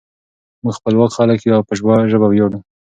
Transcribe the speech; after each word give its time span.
موږ 0.63 0.73
خپلواک 0.79 1.11
خلک 1.17 1.39
یو 1.41 1.55
او 1.57 1.63
په 1.69 1.73
ژبه 2.11 2.27
ویاړو. 2.29 2.59